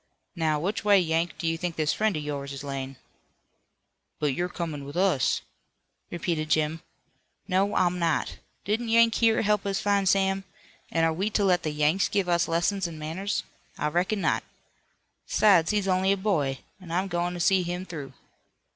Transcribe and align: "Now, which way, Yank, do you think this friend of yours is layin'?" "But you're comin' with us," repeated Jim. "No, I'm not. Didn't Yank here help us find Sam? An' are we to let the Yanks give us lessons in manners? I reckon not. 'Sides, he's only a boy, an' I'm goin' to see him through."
"Now, 0.35 0.59
which 0.59 0.83
way, 0.83 0.99
Yank, 0.99 1.37
do 1.37 1.45
you 1.45 1.59
think 1.59 1.75
this 1.75 1.93
friend 1.93 2.17
of 2.17 2.23
yours 2.23 2.51
is 2.53 2.63
layin'?" 2.63 2.97
"But 4.19 4.33
you're 4.33 4.49
comin' 4.49 4.83
with 4.83 4.97
us," 4.97 5.41
repeated 6.09 6.49
Jim. 6.49 6.81
"No, 7.47 7.75
I'm 7.75 7.99
not. 7.99 8.39
Didn't 8.65 8.89
Yank 8.89 9.13
here 9.13 9.43
help 9.43 9.63
us 9.63 9.79
find 9.79 10.09
Sam? 10.09 10.43
An' 10.89 11.03
are 11.03 11.13
we 11.13 11.29
to 11.29 11.45
let 11.45 11.61
the 11.61 11.69
Yanks 11.69 12.09
give 12.09 12.27
us 12.27 12.47
lessons 12.47 12.87
in 12.87 12.97
manners? 12.97 13.43
I 13.77 13.89
reckon 13.89 14.21
not. 14.21 14.43
'Sides, 15.27 15.69
he's 15.69 15.87
only 15.87 16.11
a 16.11 16.17
boy, 16.17 16.61
an' 16.79 16.89
I'm 16.89 17.07
goin' 17.07 17.35
to 17.35 17.39
see 17.39 17.61
him 17.61 17.85
through." 17.85 18.13